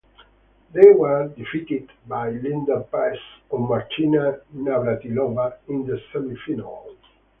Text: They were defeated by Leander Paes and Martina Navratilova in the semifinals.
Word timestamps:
They 0.73 0.93
were 0.93 1.27
defeated 1.27 1.91
by 2.07 2.31
Leander 2.31 2.79
Paes 2.91 3.19
and 3.51 3.69
Martina 3.69 4.41
Navratilova 4.51 5.57
in 5.67 5.85
the 5.85 6.01
semifinals. 6.11 6.97